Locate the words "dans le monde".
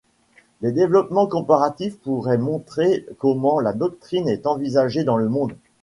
5.03-5.55